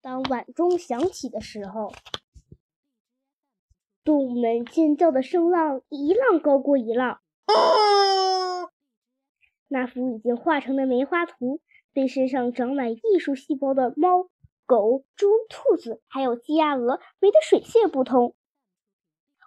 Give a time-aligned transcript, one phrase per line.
[0.00, 1.92] 当晚钟响起的时候，
[4.04, 7.20] 动物们尖叫的声浪一浪高过一浪。
[9.66, 11.60] 那幅已经画成的梅花图，
[11.92, 14.30] 被身上长满艺术细胞的猫、
[14.64, 18.34] 狗、猪、兔子，还有鸡、鸭、鹅围得水泄不通。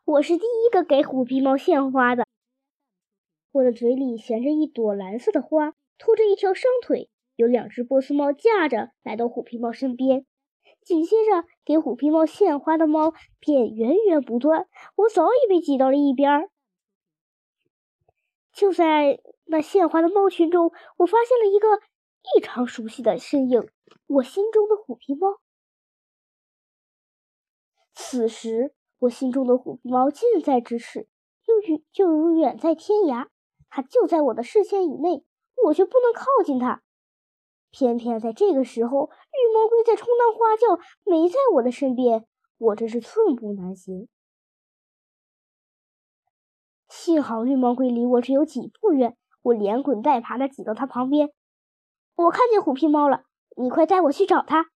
[0.03, 2.27] 我是第一个给虎皮猫献花的。
[3.53, 10.25] 我的嘴里衔着一朵蓝色的花，拖着一条双腿，有两只波斯猫架着来到虎皮猫身边。
[10.81, 16.49] 紧接着，给虎皮猫献花的猫便源源不断，我早已被挤到了一边。
[18.51, 21.79] 就在那献花的猫群中，我发现了一个
[22.35, 23.69] 异常熟悉的身影——
[24.07, 25.39] 我心中的虎皮猫。
[27.93, 31.07] 此时，我心中的虎皮猫近在咫尺，
[31.45, 33.27] 又远就如远在天涯。
[33.69, 35.23] 它就在我的视线以内，
[35.63, 36.83] 我却不能靠近它。
[37.71, 44.07] 偏偏在这个时候，绿毛龟在充当花轿，没在我的身边，我真是寸步难行。
[46.89, 51.31] 幸好绿毛龟离我只有几步远，我连滚带爬的挤到它旁边。
[52.15, 53.23] 我看见虎皮猫了，
[53.55, 54.69] 你快带我去找它。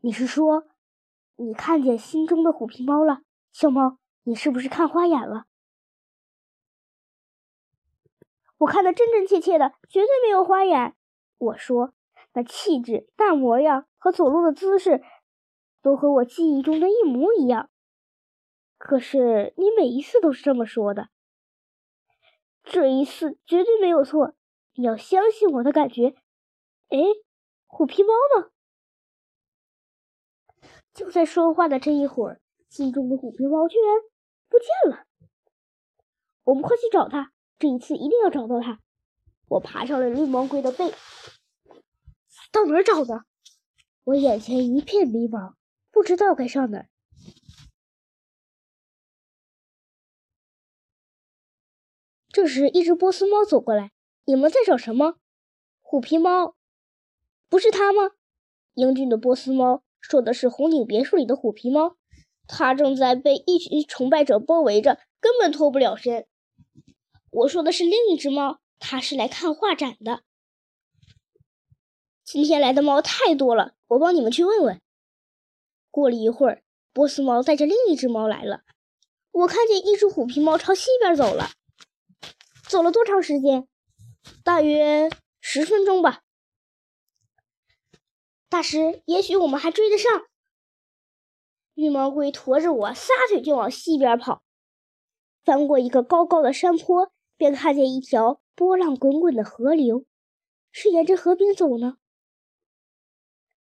[0.00, 0.64] 你是说，
[1.36, 3.22] 你看见心中的虎皮猫了？
[3.52, 5.46] 小猫，你是不是看花眼了？
[8.60, 10.94] 我看的真真切切的，绝对没有花眼。
[11.38, 11.94] 我说，
[12.34, 15.02] 那气质、大模样和走路的姿势，
[15.80, 17.70] 都和我记忆中的一模一样。
[18.76, 21.08] 可是你每一次都是这么说的，
[22.62, 24.34] 这一次绝对没有错。
[24.74, 26.14] 你要相信我的感觉。
[26.88, 26.98] 哎，
[27.66, 28.50] 虎皮猫呢？
[30.92, 34.00] 就在说话的这一会儿，心中的虎皮猫居然
[34.50, 35.06] 不见了。
[36.44, 37.32] 我们快去找它。
[37.60, 38.80] 这一次一定要找到它！
[39.48, 40.94] 我爬上了绿毛龟的背，
[42.50, 43.24] 到哪儿找呢？
[44.04, 45.56] 我眼前一片迷茫，
[45.90, 46.88] 不知道该上哪儿。
[52.32, 53.92] 这时，一只波斯猫走过来
[54.24, 55.16] ：“你们在找什么？”
[55.82, 56.54] 虎皮猫，
[57.50, 58.12] 不是它吗？
[58.72, 61.98] 英俊的波斯猫说的是红顶别墅里的虎皮猫，
[62.46, 66.26] 它正在被一群崇拜者包围着，根本脱不了身。
[67.30, 70.24] 我说的是另一只猫，它是来看画展的。
[72.24, 74.80] 今天来的猫太多了，我帮你们去问问。
[75.90, 78.62] 过了一会儿，波斯猫带着另一只猫来了。
[79.30, 81.50] 我看见一只虎皮猫朝西边走了，
[82.68, 83.68] 走了多长时间？
[84.42, 85.08] 大约
[85.40, 86.22] 十分钟吧。
[88.48, 90.10] 大师，也许我们还追得上。
[91.74, 94.42] 绿毛龟驮着我，撒腿就往西边跑，
[95.44, 97.12] 翻过一个高高的山坡。
[97.40, 100.04] 便看见一条波浪滚滚的河流，
[100.70, 101.96] 是沿着河边走呢。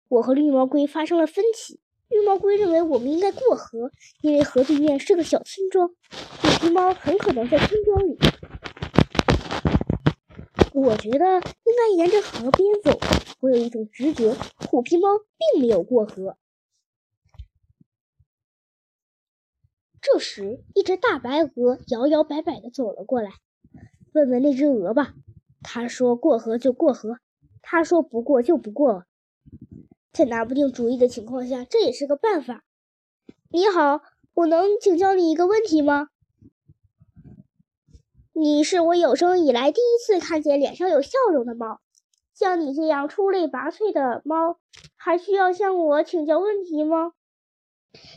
[0.08, 1.80] 我和绿毛龟发生了分歧，
[2.10, 3.90] 绿毛龟认为我们应该过河，
[4.20, 5.94] 因为河对面是个小村庄，虎
[6.60, 8.18] 皮猫很可能在村庄里。
[10.74, 13.00] 我觉得应该沿着河边走，
[13.40, 14.36] 我有一种直觉，
[14.68, 16.36] 虎皮猫并没有过河。
[20.02, 23.30] 这时，一只大白鹅摇摇摆摆地走了过来。
[24.12, 25.14] 问问那只鹅吧，
[25.62, 27.18] 他说过河就过河，
[27.62, 29.06] 他说不过就不过。
[30.12, 32.62] 在拿不定主意的情况下，这也是个办法。
[33.50, 34.02] 你好，
[34.34, 36.08] 我能请教你一个问题吗？
[38.34, 41.80] 你是我有生以来第一次看见脸上有笑容的猫。
[42.34, 44.58] 像你这样出类拔萃的猫，
[44.96, 47.12] 还需要向我请教问题吗？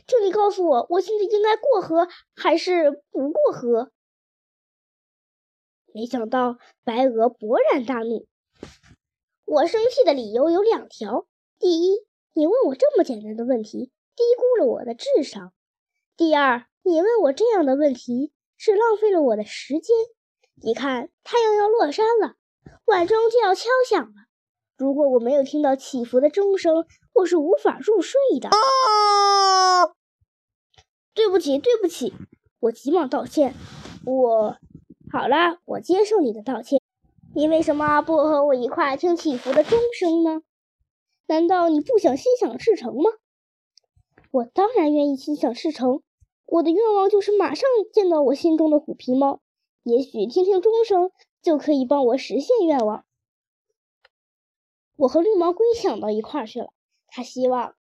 [0.07, 3.91] 请你告诉我，我现在应该过河还是不过河？
[5.95, 8.27] 没想到白鹅勃然大怒。
[9.45, 11.25] 我生气的理由有两条：
[11.57, 11.99] 第一，
[12.33, 15.51] 你问我这么简单的问题，低估了我的智商；
[16.17, 19.95] 第二，你问我这样的问题是浪费了我的时间。
[20.61, 22.35] 你看，太阳要落山了，
[22.83, 24.25] 晚钟就要敲响了。
[24.75, 28.49] 如果我没有听到起伏的钟声，我是无法入睡的。
[31.13, 32.13] 对不起，对不起，
[32.59, 33.55] 我急忙道歉。
[34.05, 34.57] 我。
[35.15, 36.81] 好了，我接受你的道歉。
[37.33, 40.41] 你为什么不和我一块听起伏的钟声呢？
[41.25, 43.09] 难道你不想心想事成吗？
[44.31, 46.03] 我当然愿意心想事成。
[46.45, 49.39] 我的愿望就是马上见到我心中的虎皮猫。
[49.83, 53.05] 也许听听钟声就可以帮我实现愿望。
[54.97, 56.73] 我和绿毛龟想到一块去了。
[57.07, 57.75] 他希望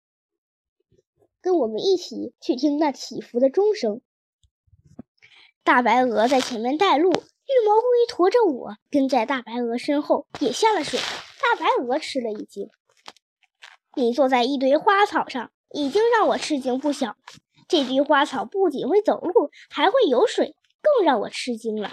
[1.40, 4.02] 跟我们一起去听那起伏的钟声。
[5.64, 11.00] 大白鹅在前面带路，绿毛龟驮着我跟在大白鹅身后也下了水。
[11.00, 12.68] 大白鹅吃了一惊，
[13.96, 17.16] 你坐在一堆花草上，已经让我吃惊不小。
[17.66, 21.92] 这堆花草不仅会走路，还会游水，更让我吃惊了。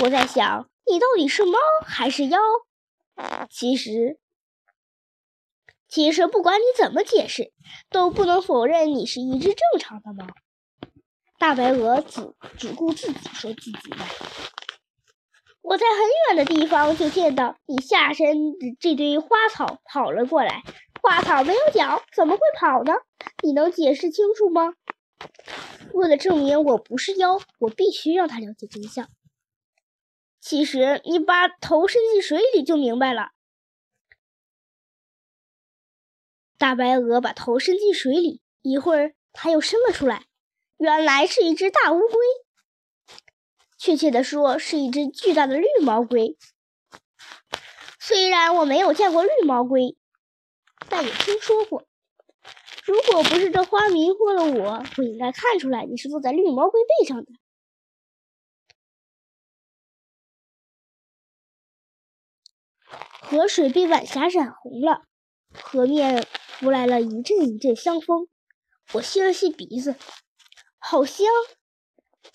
[0.00, 2.38] 我在想，你到底是猫还是妖？
[3.50, 4.20] 其实，
[5.88, 7.52] 其实不管你怎么解释，
[7.90, 10.24] 都不能否认你是一只正常的猫。
[11.38, 13.96] 大白鹅只只顾自己说自己的。
[15.62, 20.62] 我在很远的地方就见到你下身的这堆花草跑了过来。
[21.00, 22.92] 花草没有脚，怎么会跑呢？
[23.42, 24.74] 你能解释清楚吗？
[25.94, 29.08] 为了证明我不是妖，我必须让他了解真相。
[30.40, 33.30] 其实你把头伸进水里就明白了。
[36.56, 40.26] 大白鹅把头伸进水里，一会儿它又伸了出来，
[40.78, 42.16] 原来是一只大乌龟。
[43.76, 46.36] 确切的说，是一只巨大的绿毛龟。
[48.00, 49.96] 虽然我没有见过绿毛龟，
[50.88, 51.86] 但也听说过。
[52.84, 57.32] 如果不是这花迷惑了我，我应该看出来你是坐在绿毛龟背上的。
[63.20, 65.02] 河水被晚霞染红了，
[65.52, 68.26] 河面拂来了一阵一阵香风。
[68.94, 69.96] 我吸了吸鼻子，
[70.90, 71.26] 好香。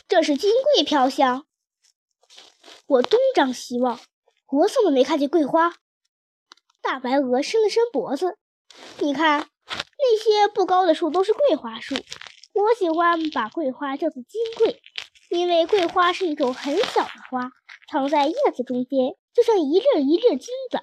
[0.08, 1.48] 这是金桂飘香。
[2.86, 4.00] 我东张西望，
[4.48, 5.74] 我怎么没看见桂花？
[6.80, 8.38] 大白鹅伸了伸脖子，
[9.00, 11.96] 你看，那些不高的树都是桂花树。
[12.54, 14.80] 我喜欢把桂花叫做金桂，
[15.32, 17.50] 因为桂花是一种很小的花，
[17.92, 20.80] 藏在叶子中间，就像一粒一粒金子。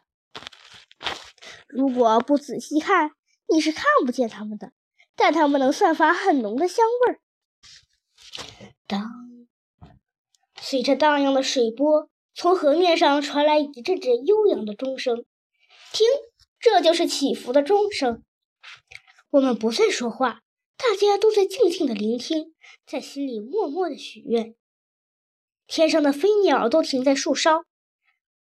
[1.68, 3.12] 如果不仔细看，
[3.46, 4.72] 你是看不见它们的，
[5.14, 7.20] 但它们能散发很浓的香味儿。
[8.86, 9.10] 当，
[10.60, 15.24] 随着荡漾的水波，从河面上传来一阵阵悠扬的钟声。
[15.92, 16.06] 听，
[16.58, 18.22] 这就是祈福的钟声。
[19.30, 20.42] 我们不再说话，
[20.76, 22.54] 大家都在静静的聆听，
[22.86, 24.54] 在心里默默的许愿。
[25.66, 27.64] 天上的飞鸟都停在树梢，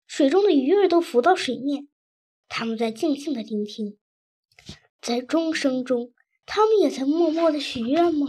[0.05, 1.89] 水中的鱼儿都浮到水面，
[2.47, 3.97] 它们在静静的聆听。
[5.01, 6.13] 在钟声中，
[6.45, 8.27] 他们也在默默的许愿吗？